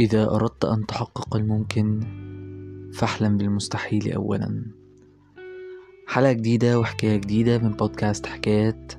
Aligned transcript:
إذا 0.00 0.30
أردت 0.30 0.64
أن 0.64 0.86
تحقق 0.86 1.36
الممكن 1.36 2.00
فاحلم 2.94 3.36
بالمستحيل 3.36 4.12
أولا. 4.12 4.64
حلقة 6.06 6.32
جديدة 6.32 6.78
وحكاية 6.78 7.16
جديدة 7.16 7.58
من 7.58 7.72
بودكاست 7.72 8.26
حكايات 8.26 8.92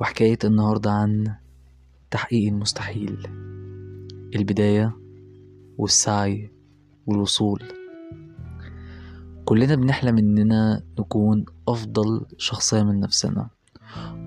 وحكاية 0.00 0.38
النهاردة 0.44 0.90
عن 0.90 1.34
تحقيق 2.10 2.52
المستحيل. 2.52 3.18
البداية 4.34 4.96
والسعي 5.78 6.50
والوصول. 7.06 7.62
كلنا 9.44 9.74
بنحلم 9.74 10.18
إننا 10.18 10.82
نكون 10.98 11.44
أفضل 11.68 12.26
شخصية 12.36 12.82
من 12.82 13.00
نفسنا. 13.00 13.57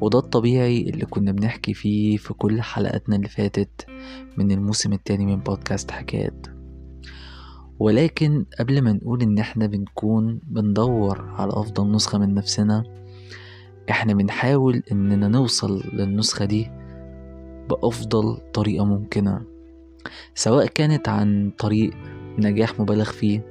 وده 0.02 0.20
الطبيعي 0.20 0.82
اللي 0.90 1.06
كنا 1.06 1.32
بنحكي 1.32 1.74
فيه 1.74 2.18
في 2.18 2.34
كل 2.34 2.62
حلقاتنا 2.62 3.16
اللي 3.16 3.28
فاتت 3.28 3.86
من 4.38 4.52
الموسم 4.52 4.94
التاني 4.94 5.26
من 5.26 5.40
بودكاست 5.40 5.92
حكايات. 5.92 6.48
ولكن 7.80 8.46
قبل 8.60 8.82
ما 8.82 8.94
نقول 8.94 9.22
إن 9.22 9.38
إحنا 9.40 9.68
بنكون 9.68 10.40
بندور 10.48 11.22
على 11.22 11.52
أفضل 11.54 11.92
نسخة 11.92 12.18
من 12.18 12.34
نفسنا 12.34 12.84
إحنا 13.90 14.14
بنحاول 14.14 14.84
إننا 14.92 15.28
نوصل 15.28 15.84
للنسخة 15.94 16.46
دي 16.46 16.72
بأفضل 17.70 18.38
طريقة 18.54 18.86
ممكنة 18.86 19.42
سواء 20.36 20.66
كانت 20.66 21.10
عن 21.10 21.52
طريق 21.58 21.94
نجاح 22.40 22.80
مبالغ 22.80 23.12
فيه 23.12 23.46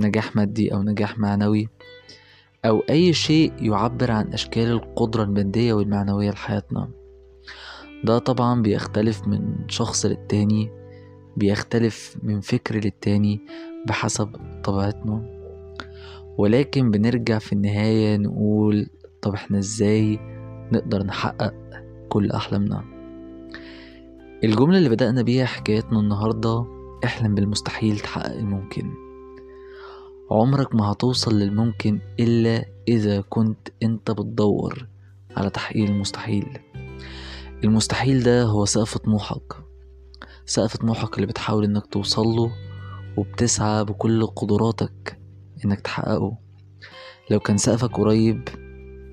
نجاح 0.00 0.36
مادي 0.36 0.74
أو 0.74 0.82
نجاح 0.82 1.18
معنوي 1.18 1.68
أو 2.66 2.82
أي 2.90 3.12
شيء 3.12 3.52
يعبر 3.60 4.10
عن 4.10 4.32
أشكال 4.32 4.68
القدرة 4.70 5.22
المادية 5.22 5.72
والمعنوية 5.72 6.30
لحياتنا. 6.30 6.88
ده 8.04 8.18
طبعا 8.18 8.62
بيختلف 8.62 9.28
من 9.28 9.68
شخص 9.68 10.06
للتاني 10.06 10.70
بيختلف 11.36 12.16
من 12.22 12.40
فكر 12.40 12.74
للتاني 12.74 13.40
بحسب 13.86 14.36
طبيعتنا. 14.64 15.36
ولكن 16.38 16.90
بنرجع 16.90 17.38
في 17.38 17.52
النهاية 17.52 18.16
نقول 18.16 18.86
طب 19.22 19.34
إحنا 19.34 19.58
إزاي 19.58 20.18
نقدر 20.72 21.02
نحقق 21.02 21.54
كل 22.08 22.30
أحلامنا؟ 22.30 22.84
الجملة 24.44 24.78
اللي 24.78 24.88
بدأنا 24.88 25.22
بيها 25.22 25.44
حكايتنا 25.46 26.00
النهاردة 26.00 26.66
احلم 27.04 27.34
بالمستحيل 27.34 27.98
تحقق 27.98 28.32
الممكن. 28.32 29.05
عمرك 30.30 30.74
ما 30.74 30.92
هتوصل 30.92 31.38
للممكن 31.38 32.00
إلا 32.20 32.64
إذا 32.88 33.20
كنت 33.20 33.68
أنت 33.82 34.10
بتدور 34.10 34.88
على 35.36 35.50
تحقيق 35.50 35.84
المستحيل. 35.90 36.58
المستحيل 37.64 38.22
ده 38.22 38.42
هو 38.44 38.64
سقف 38.64 38.98
طموحك. 38.98 39.52
سقف 40.46 40.76
طموحك 40.76 41.14
اللي 41.14 41.26
بتحاول 41.26 41.64
إنك 41.64 41.86
توصله 41.86 42.50
وبتسعى 43.16 43.84
بكل 43.84 44.26
قدراتك 44.26 45.20
إنك 45.64 45.80
تحققه. 45.80 46.38
لو 47.30 47.40
كان 47.40 47.56
سقفك 47.58 47.90
قريب 47.96 48.48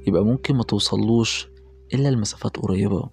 يبقى 0.08 0.25
ممكن 0.25 0.56
ما 0.56 0.64
توصلوش 0.64 1.47
إلا 1.94 2.09
لمسافات 2.09 2.58
قريبة. 2.58 3.09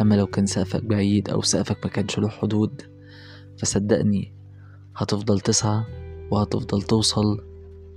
أما 0.00 0.14
لو 0.14 0.26
كان 0.26 0.46
سقفك 0.46 0.84
بعيد 0.84 1.30
أو 1.30 1.42
سقفك 1.42 1.78
ما 1.84 1.90
كانش 1.90 2.18
له 2.18 2.28
حدود 2.28 2.82
فصدقني 3.58 4.34
هتفضل 4.96 5.40
تسعى 5.40 5.84
وهتفضل 6.30 6.82
توصل 6.82 7.40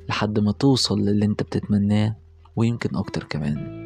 لحد 0.09 0.39
ما 0.39 0.51
توصل 0.51 0.99
للي 0.99 1.25
انت 1.25 1.43
بتتمناه 1.43 2.15
ويمكن 2.55 2.95
أكتر 2.95 3.23
كمان. 3.23 3.81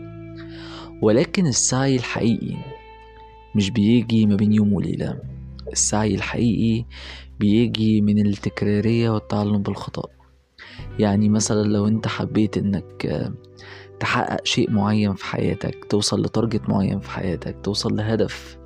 ولكن 1.02 1.48
السعي 1.48 1.96
الحقيقي 1.96 2.56
مش 3.56 3.70
بيجي 3.70 4.26
ما 4.26 4.36
بين 4.36 4.54
يوم 4.54 4.74
وليلة. 4.74 5.20
السعي 5.72 6.16
الحقيقي 6.16 6.86
بيجي 7.40 8.02
من 8.02 8.28
التكرارية 8.28 9.10
والتعلم 9.10 9.62
بالخطأ. 9.62 10.10
يعني 11.00 11.30
مثلا 11.30 11.64
لو 11.64 11.88
انت 11.88 12.08
حبيت 12.08 12.58
انك 12.58 13.32
تحقق 14.00 14.46
شيء 14.46 14.72
معين 14.72 15.14
في 15.14 15.26
حياتك 15.26 15.86
توصل 15.90 16.22
لتارجت 16.22 16.70
معين 16.70 17.00
في 17.00 17.10
حياتك 17.10 17.56
توصل 17.64 17.96
لهدف 17.96 18.58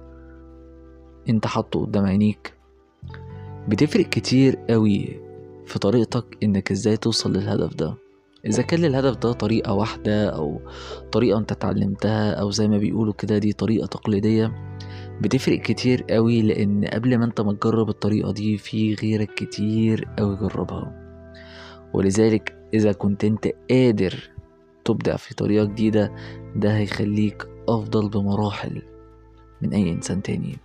انت 1.29 1.47
حاطه 1.47 1.79
قدام 1.85 2.05
عينيك 2.05 2.53
بتفرق 3.67 4.05
كتير 4.05 4.55
قوي 4.69 5.28
في 5.69 5.79
طريقتك 5.79 6.37
إنك 6.43 6.71
إزاي 6.71 6.97
توصل 6.97 7.33
للهدف 7.33 7.73
ده. 7.75 7.95
إذا 8.45 8.63
كان 8.63 8.79
للهدف 8.79 9.17
ده 9.17 9.31
طريقة 9.31 9.73
واحدة 9.73 10.29
أو 10.29 10.61
طريقة 11.11 11.39
أنت 11.39 11.51
اتعلمتها 11.51 12.31
أو 12.33 12.51
زي 12.51 12.67
ما 12.67 12.77
بيقولوا 12.77 13.13
كده 13.13 13.37
دي 13.37 13.53
طريقة 13.53 13.87
تقليدية 13.87 14.51
بتفرق 15.21 15.61
كتير 15.61 16.03
قوي 16.09 16.41
لأن 16.41 16.85
قبل 16.85 17.17
ما 17.17 17.25
أنت 17.25 17.41
ما 17.41 17.53
تجرب 17.53 17.89
الطريقة 17.89 18.31
دي 18.31 18.57
في 18.57 18.93
غيرك 18.93 19.33
كتير 19.33 20.07
قوي 20.19 20.35
جربها. 20.35 20.95
ولذلك 21.93 22.55
إذا 22.73 22.91
كنت 22.91 23.25
أنت 23.25 23.47
قادر 23.71 24.29
تبدع 24.85 25.15
في 25.15 25.35
طريقة 25.35 25.65
جديدة 25.65 26.13
ده 26.55 26.77
هيخليك 26.77 27.47
أفضل 27.69 28.09
بمراحل 28.09 28.81
من 29.61 29.73
أي 29.73 29.91
إنسان 29.91 30.21
تاني. 30.21 30.57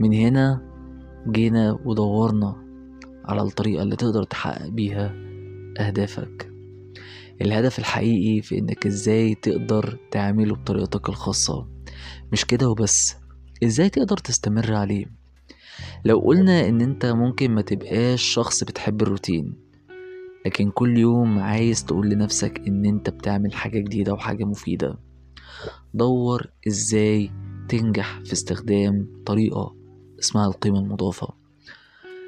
من 0.00 0.14
هنا 0.14 0.62
جينا 1.28 1.78
ودورنا 1.84 2.69
على 3.30 3.42
الطريقة 3.42 3.82
اللي 3.82 3.96
تقدر 3.96 4.22
تحقق 4.22 4.68
بيها 4.68 5.14
أهدافك. 5.80 6.50
الهدف 7.42 7.78
الحقيقي 7.78 8.42
في 8.42 8.58
إنك 8.58 8.86
إزاي 8.86 9.34
تقدر 9.34 9.98
تعمله 10.10 10.54
بطريقتك 10.54 11.08
الخاصة. 11.08 11.66
مش 12.32 12.44
كده 12.44 12.68
وبس 12.68 13.16
إزاي 13.64 13.88
تقدر 13.88 14.16
تستمر 14.16 14.74
عليه؟ 14.74 15.06
لو 16.04 16.18
قلنا 16.18 16.68
إن 16.68 16.80
أنت 16.80 17.06
ممكن 17.06 17.50
ما 17.50 17.62
تبقاش 17.62 18.22
شخص 18.22 18.64
بتحب 18.64 19.02
الروتين 19.02 19.54
لكن 20.46 20.70
كل 20.70 20.98
يوم 20.98 21.38
عايز 21.38 21.84
تقول 21.84 22.08
لنفسك 22.10 22.62
إن 22.66 22.86
أنت 22.86 23.10
بتعمل 23.10 23.54
حاجة 23.54 23.78
جديدة 23.78 24.12
وحاجة 24.12 24.44
مفيدة 24.44 24.98
دور 25.94 26.46
إزاي 26.68 27.30
تنجح 27.68 28.20
في 28.24 28.32
استخدام 28.32 29.22
طريقة 29.26 29.76
اسمها 30.20 30.46
القيمة 30.46 30.78
المضافة. 30.78 31.39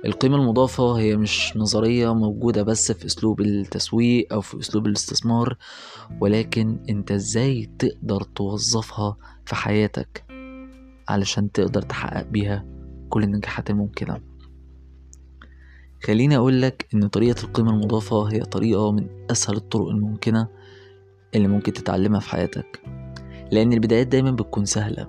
القيمة 0.04 0.36
المضافة 0.36 0.92
هي 0.92 1.16
مش 1.16 1.56
نظرية 1.56 2.14
موجودة 2.14 2.62
بس 2.62 2.92
في 2.92 3.06
أسلوب 3.06 3.40
التسويق 3.40 4.32
أو 4.32 4.40
في 4.40 4.60
أسلوب 4.60 4.86
الاستثمار 4.86 5.56
ولكن 6.20 6.78
أنت 6.88 7.12
إزاي 7.12 7.70
تقدر 7.78 8.22
توظفها 8.22 9.16
في 9.46 9.54
حياتك 9.54 10.24
علشان 11.08 11.52
تقدر 11.52 11.82
تحقق 11.82 12.26
بيها 12.26 12.64
كل 13.08 13.22
النجاحات 13.22 13.70
الممكنة. 13.70 14.20
خليني 16.04 16.36
أقولك 16.36 16.86
إن 16.94 17.08
طريقة 17.08 17.44
القيمة 17.44 17.70
المضافة 17.70 18.22
هي 18.22 18.40
طريقة 18.40 18.92
من 18.92 19.06
أسهل 19.30 19.56
الطرق 19.56 19.88
الممكنة 19.88 20.48
اللي 21.34 21.48
ممكن 21.48 21.72
تتعلمها 21.72 22.20
في 22.20 22.30
حياتك 22.30 22.82
لأن 23.52 23.72
البدايات 23.72 24.06
دايما 24.06 24.30
بتكون 24.30 24.64
سهلة. 24.64 25.08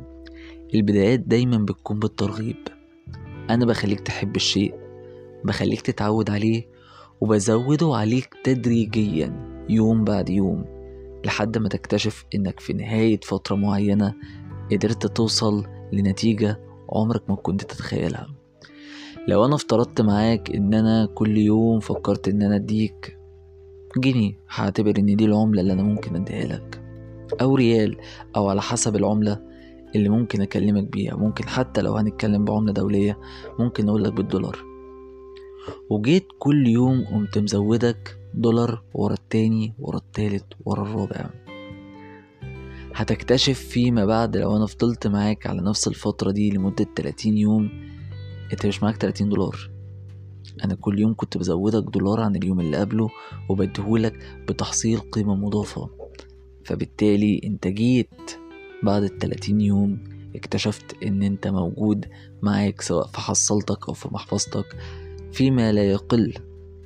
البدايات 0.75 1.19
دايما 1.19 1.57
بتكون 1.57 1.99
بالترغيب. 1.99 2.55
أنا 3.49 3.65
بخليك 3.65 3.99
تحب 3.99 4.35
الشيء 4.35 4.82
بخليك 5.45 5.81
تتعود 5.81 6.29
عليه 6.29 6.67
وبزوده 7.21 7.95
عليك 7.95 8.33
تدريجيا 8.43 9.53
يوم 9.69 10.03
بعد 10.03 10.29
يوم 10.29 10.65
لحد 11.25 11.57
ما 11.57 11.69
تكتشف 11.69 12.25
إنك 12.35 12.59
في 12.59 12.73
نهاية 12.73 13.19
فترة 13.19 13.55
معينة 13.55 14.13
قدرت 14.71 15.07
توصل 15.07 15.65
لنتيجة 15.93 16.59
عمرك 16.89 17.29
ما 17.29 17.35
كنت 17.35 17.61
تتخيلها. 17.63 18.27
لو 19.27 19.45
أنا 19.45 19.55
افترضت 19.55 20.01
معاك 20.01 20.51
إن 20.55 20.73
أنا 20.73 21.05
كل 21.05 21.37
يوم 21.37 21.79
فكرت 21.79 22.27
إن 22.27 22.41
أنا 22.41 22.55
أديك 22.55 23.17
جنيه 23.97 24.39
هعتبر 24.49 24.93
إن 24.99 25.15
دي 25.15 25.25
العملة 25.25 25.61
اللي 25.61 25.73
أنا 25.73 25.83
ممكن 25.83 26.15
أديها 26.15 26.45
لك. 26.45 26.81
أو 27.41 27.55
ريال 27.55 27.97
أو 28.35 28.49
على 28.49 28.61
حسب 28.61 28.95
العملة 28.95 29.39
اللي 29.95 30.09
ممكن 30.09 30.41
أكلمك 30.41 30.83
بيها. 30.83 31.15
ممكن 31.15 31.47
حتى 31.47 31.81
لو 31.81 31.95
هنتكلم 31.95 32.45
بعملة 32.45 32.73
دولية 32.73 33.19
ممكن 33.59 33.89
اقولك 33.89 34.13
بالدولار. 34.13 34.72
وجيت 35.89 36.27
كل 36.39 36.67
يوم 36.67 37.05
قمت 37.05 37.37
مزودك 37.37 38.17
دولار 38.33 38.83
ورا 38.93 39.13
التاني 39.13 39.73
ورا 39.79 39.97
التالت 39.97 40.45
ورا 40.65 40.81
الرابع. 40.81 41.29
هتكتشف 42.95 43.59
فيما 43.59 44.05
بعد 44.05 44.37
لو 44.37 44.57
أنا 44.57 44.65
فضلت 44.65 45.07
معاك 45.07 45.47
على 45.47 45.61
نفس 45.61 45.87
الفترة 45.87 46.31
دي 46.31 46.49
لمدة 46.49 46.87
30 46.95 47.37
يوم 47.37 47.69
أنت 48.53 48.65
مش 48.65 48.83
معاك 48.83 48.97
30 48.97 49.29
دولار. 49.29 49.69
أنا 50.63 50.75
كل 50.75 50.99
يوم 50.99 51.13
كنت 51.13 51.37
بزودك 51.37 51.83
دولار 51.93 52.19
عن 52.21 52.35
اليوم 52.35 52.59
اللي 52.59 52.77
قبله 52.77 53.09
وبديهولك 53.49 54.13
بتحصيل 54.49 54.99
قيمة 54.99 55.35
مضافة. 55.35 55.89
فبالتالي 56.65 57.41
أنت 57.43 57.67
جيت 57.67 58.31
بعد 58.83 59.03
التلاتين 59.03 59.61
يوم 59.61 60.03
اكتشفت 60.35 61.03
إن 61.03 61.23
أنت 61.23 61.47
موجود 61.47 62.05
معاك 62.41 62.81
سواء 62.81 63.07
في 63.07 63.17
حصلتك 63.21 63.87
أو 63.87 63.93
في 63.93 64.07
محفظتك. 64.11 64.65
فيما 65.33 65.71
لا 65.71 65.83
يقل 65.83 66.33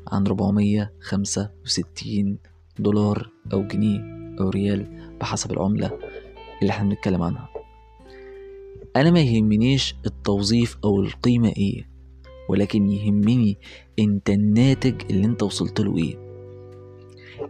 عن 0.07 0.27
465 0.27 2.37
دولار 2.79 3.29
أو 3.53 3.67
جنيه 3.67 3.99
أو 4.39 4.49
ريال 4.49 4.87
بحسب 5.19 5.51
العملة 5.51 5.91
اللي 6.61 6.71
إحنا 6.71 6.89
بنتكلم 6.89 7.21
عنها. 7.21 7.49
أنا 8.95 9.11
ما 9.11 9.19
يهمنيش 9.19 9.95
التوظيف 10.05 10.77
أو 10.83 11.01
القيمة 11.01 11.49
إيه 11.49 11.89
ولكن 12.49 12.89
يهمني 12.89 13.57
أنت 13.99 14.29
الناتج 14.29 15.01
اللي 15.09 15.25
أنت 15.25 15.43
وصلت 15.43 15.81
له 15.81 15.97
إيه. 15.97 16.15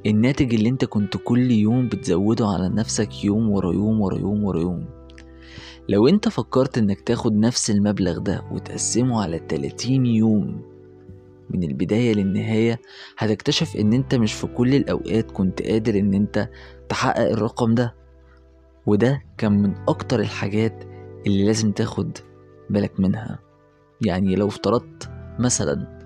الناتج 0.06 0.54
اللي 0.54 0.70
أنت 0.70 0.86
كنت 0.86 1.18
كل 1.24 1.52
يوم 1.52 1.88
بتزوده 1.88 2.48
على 2.48 2.70
نفسك 2.70 3.26
يوم 3.26 3.50
ورا 3.50 3.74
يوم 3.74 4.02
ورا 4.02 4.18
يوم 4.18 4.44
ورا 4.44 4.60
يوم. 4.60 4.86
لو 5.90 6.08
أنت 6.08 6.30
فكرت 6.30 6.78
إنك 6.78 7.02
تاخد 7.02 7.34
نفس 7.34 7.72
المبلغ 7.72 8.18
ده 8.18 8.44
وتقسمه 8.52 9.22
على 9.22 9.42
30 9.50 10.06
يوم 10.06 10.62
من 11.50 11.64
البداية 11.64 12.14
للنهاية 12.14 12.82
هتكتشف 13.18 13.76
إن 13.76 13.94
أنت 13.94 14.16
مش 14.16 14.34
في 14.34 14.48
كل 14.48 14.76
الأوقات 14.76 15.32
كنت 15.32 15.62
قادر 15.62 16.00
إن 16.00 16.14
أنت 16.14 16.50
تحقق 16.90 17.32
الرقم 17.32 17.76
ده. 17.76 17.96
وده 18.86 19.22
كان 19.38 19.62
من 19.62 19.76
أكتر 19.88 20.20
الحاجات 20.20 20.84
اللي 21.28 21.46
لازم 21.46 21.72
تاخد 21.72 22.18
بالك 22.70 23.00
منها. 23.00 23.40
يعني 24.06 24.36
لو 24.36 24.48
افترضت 24.48 25.10
مثلا 25.40 25.98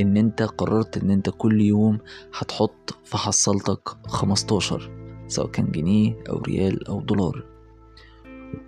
إن 0.00 0.16
أنت 0.16 0.42
قررت 0.42 1.02
إن 1.02 1.10
أنت 1.10 1.30
كل 1.30 1.60
يوم 1.60 1.98
هتحط 2.38 2.98
في 3.04 3.16
حصلتك 3.16 3.88
15 4.06 4.90
سواء 5.26 5.46
كان 5.46 5.70
جنيه 5.70 6.16
أو 6.28 6.38
ريال 6.38 6.88
أو 6.88 7.00
دولار 7.00 7.44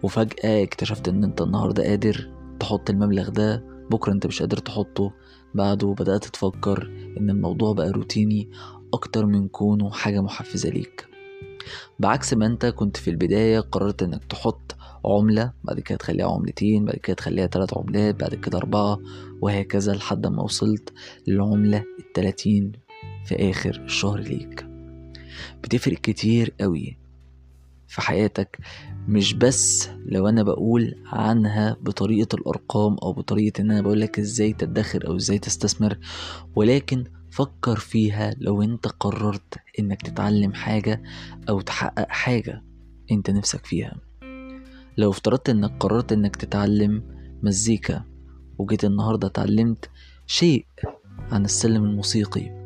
وفجأة 0.03 0.63
اكتشفت 0.63 1.09
إن 1.09 1.25
أنت 1.25 1.43
النهاردة 1.43 1.83
قادر 1.83 2.31
تحط 2.61 2.91
المبلغ 2.91 3.29
ده 3.29 3.65
بكرة 3.91 4.13
انت 4.13 4.27
مش 4.27 4.41
قادر 4.41 4.57
تحطه. 4.59 5.13
بعده 5.55 5.95
بدأت 5.99 6.25
تفكر 6.25 6.91
إن 7.21 7.31
الموضوع 7.31 7.73
بقى 7.73 7.91
روتيني 7.91 8.51
أكتر 8.95 9.27
من 9.27 9.49
كونه 9.49 9.91
حاجة 9.91 10.21
محفزة 10.21 10.69
ليك. 10.69 11.07
بعكس 11.99 12.35
ما 12.35 12.47
انت 12.47 12.67
كنت 12.67 12.97
في 12.97 13.11
البداية 13.11 13.61
قررت 13.61 14.03
إنك 14.03 14.25
تحط 14.25 14.77
عملة 15.05 15.53
بعد 15.65 15.81
كده 15.81 15.99
تخليها 15.99 16.31
عملتين 16.31 16.85
بعد 16.85 16.97
كده 16.97 17.17
تخليها 17.17 17.47
تلات 17.47 17.79
عملات 17.79 18.15
بعد 18.21 18.35
كده 18.35 18.59
أربعة 18.59 18.99
وهكذا 19.41 19.93
لحد 19.93 20.27
ما 20.27 20.43
وصلت 20.43 20.93
للعملة 21.27 21.85
التلاتين 21.99 22.73
في 23.25 23.51
آخر 23.51 23.83
الشهر 23.85 24.21
ليك. 24.21 24.67
بتفرق 25.63 25.99
كتير 25.99 26.55
قوي 26.61 26.99
في 27.95 28.01
حياتك 28.01 28.59
مش 29.09 29.35
بس 29.35 29.89
لو 30.07 30.29
أنا 30.29 30.43
بقول 30.43 30.95
عنها 31.07 31.77
بطريقة 31.81 32.35
الأرقام 32.37 32.97
أو 33.03 33.13
بطريقة 33.13 33.61
إن 33.61 33.71
أنا 33.71 33.81
بقولك 33.81 34.19
إزاي 34.19 34.53
تدخر 34.53 35.07
أو 35.07 35.17
إزاي 35.17 35.39
تستثمر 35.39 35.99
ولكن 36.57 37.05
فكر 37.31 37.77
فيها 37.77 38.35
لو 38.39 38.63
أنت 38.63 38.87
قررت 38.87 39.55
إنك 39.79 40.03
تتعلم 40.03 40.55
حاجة 40.55 41.03
أو 41.49 41.61
تحقق 41.61 42.09
حاجة 42.09 42.65
أنت 43.13 43.31
نفسك 43.31 43.67
فيها. 43.67 43.97
لو 44.97 45.11
افترضت 45.11 45.49
إنك 45.49 45.73
قررت 45.81 46.13
إنك 46.13 46.37
تتعلم 46.37 47.03
مزيكا 47.43 48.05
وجيت 48.59 48.85
النهاردة 48.85 49.29
اتعلمت 49.29 49.91
شيء 50.27 50.67
عن 51.33 51.45
السلم 51.45 51.85
الموسيقي 51.85 52.64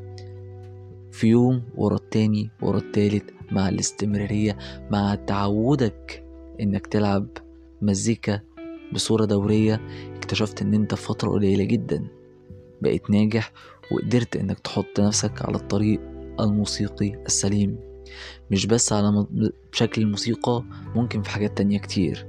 في 1.18 1.26
يوم 1.26 1.62
ورا 1.74 1.96
التاني 1.96 2.50
ورا 2.62 2.78
التالت 2.78 3.24
مع 3.52 3.68
الاستمرارية 3.68 4.58
مع 4.90 5.14
تعودك 5.14 6.24
إنك 6.60 6.86
تلعب 6.86 7.26
مزيكا 7.82 8.40
بصورة 8.92 9.24
دورية 9.24 9.80
اكتشفت 10.16 10.62
إن 10.62 10.74
أنت 10.74 10.94
في 10.94 11.02
فترة 11.02 11.30
قليلة 11.30 11.64
جدا 11.64 12.06
بقيت 12.82 13.10
ناجح 13.10 13.52
وقدرت 13.92 14.36
إنك 14.36 14.58
تحط 14.58 15.00
نفسك 15.00 15.42
على 15.42 15.56
الطريق 15.56 16.00
الموسيقي 16.40 17.14
السليم. 17.26 17.78
مش 18.50 18.66
بس 18.66 18.92
على 18.92 19.26
شكل 19.72 20.02
الموسيقى 20.02 20.64
ممكن 20.94 21.22
في 21.22 21.30
حاجات 21.30 21.58
تانية 21.58 21.78
كتير. 21.78 22.26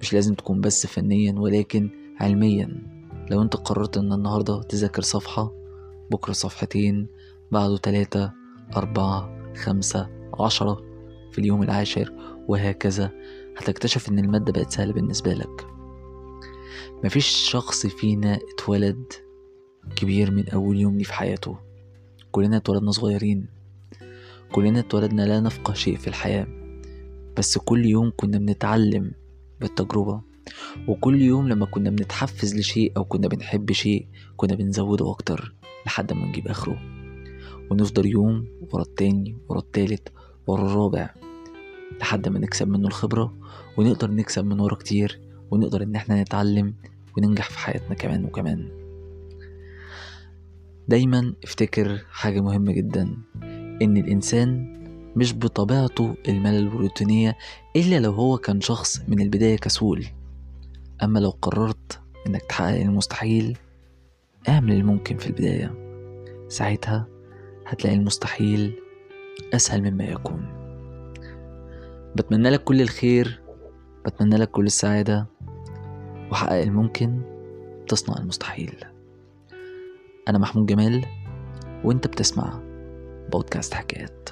مش 0.00 0.12
لازم 0.14 0.34
تكون 0.34 0.60
بس 0.60 0.86
فنيا 0.86 1.32
ولكن 1.32 1.90
علميا. 2.20 2.82
لو 3.30 3.42
أنت 3.42 3.56
قررت 3.56 3.96
إن 3.96 4.12
النهاردة 4.12 4.62
تذاكر 4.62 5.02
صفحة 5.02 5.52
بكرة 6.10 6.32
صفحتين 6.32 7.15
بعده 7.52 7.76
تلاتة 7.76 8.32
أربعة 8.76 9.36
خمسة 9.54 10.08
عشرة 10.40 10.82
في 11.32 11.38
اليوم 11.38 11.62
العاشر 11.62 12.12
وهكذا. 12.48 13.10
هتكتشف 13.56 14.08
إن 14.08 14.18
المادة 14.18 14.52
بقت 14.52 14.70
سهلة 14.70 14.92
بالنسبة 14.92 15.34
لك. 15.34 15.66
مفيش 17.04 17.26
شخص 17.26 17.86
فينا 17.86 18.38
اتولد 18.54 19.12
كبير 19.96 20.30
من 20.30 20.48
أول 20.48 20.80
يوم 20.80 20.96
ليه 20.96 21.04
في 21.04 21.12
حياته. 21.12 21.58
كلنا 22.32 22.56
اتولدنا 22.56 22.90
صغيرين. 22.90 23.46
كلنا 24.52 24.80
اتولدنا 24.80 25.22
لا 25.22 25.40
نفقه 25.40 25.74
شيء 25.74 25.96
في 25.96 26.08
الحياة. 26.08 26.46
بس 27.36 27.58
كل 27.58 27.86
يوم 27.86 28.12
كنا 28.16 28.38
بنتعلم 28.38 29.12
بالتجربة. 29.60 30.20
وكل 30.88 31.22
يوم 31.22 31.48
لما 31.48 31.66
كنا 31.66 31.90
بنتحفز 31.90 32.56
لشيء 32.56 32.92
أو 32.96 33.04
كنا 33.04 33.28
بنحب 33.28 33.72
شيء 33.72 34.08
كنا 34.36 34.54
بنزوده 34.54 35.10
أكتر 35.10 35.54
لحد 35.86 36.12
ما 36.12 36.26
نجيب 36.26 36.48
آخره. 36.48 36.95
ونفضل 37.70 38.06
يوم 38.06 38.46
ورا 38.72 38.82
التاني 38.82 39.36
ورا 39.48 39.58
التالت 39.58 40.08
ورا 40.46 40.66
الرابع 40.66 41.14
لحد 42.00 42.28
ما 42.28 42.38
نكسب 42.38 42.68
منه 42.68 42.86
الخبرة 42.88 43.34
ونقدر 43.76 44.10
نكسب 44.10 44.44
من 44.44 44.60
ورا 44.60 44.74
كتير 44.74 45.20
ونقدر 45.50 45.82
إن 45.82 45.94
إحنا 45.96 46.22
نتعلم 46.22 46.74
وننجح 47.16 47.50
في 47.50 47.58
حياتنا 47.58 47.94
كمان 47.94 48.24
وكمان. 48.24 48.68
دايما 50.88 51.34
افتكر 51.44 52.04
حاجة 52.10 52.40
مهمة 52.40 52.72
جدا 52.72 53.16
إن 53.82 53.96
الإنسان 53.96 54.76
مش 55.16 55.34
بطبيعته 55.34 56.14
الملل 56.28 56.68
والروتينية 56.68 57.36
إلا 57.76 58.00
لو 58.00 58.12
هو 58.12 58.38
كان 58.38 58.60
شخص 58.60 59.00
من 59.08 59.20
البداية 59.20 59.56
كسول. 59.56 60.04
أما 61.02 61.18
لو 61.18 61.30
قررت 61.30 62.00
إنك 62.26 62.42
تحقق 62.42 62.80
المستحيل 62.80 63.58
اعمل 64.48 64.72
الممكن 64.72 65.16
في 65.16 65.26
البداية. 65.26 65.74
ساعتها 66.48 67.08
هتلاقي 67.66 67.96
المستحيل 67.96 68.82
أسهل 69.54 69.90
مما 69.90 70.04
يكون. 70.04 70.46
بتمنى 72.16 72.50
لك 72.50 72.64
كل 72.64 72.80
الخير 72.80 73.40
بتمنى 74.06 74.36
لك 74.36 74.50
كل 74.50 74.66
السعادة 74.66 75.26
وحقق 76.30 76.62
الممكن 76.62 77.20
تصنع 77.88 78.16
المستحيل. 78.18 78.84
أنا 80.28 80.38
محمود 80.38 80.66
جمال 80.66 81.04
وأنت 81.84 82.06
بتسمع 82.06 82.60
بودكاست 83.32 83.74
حكايات. 83.74 84.28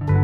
thank 0.00 0.10
you 0.10 0.19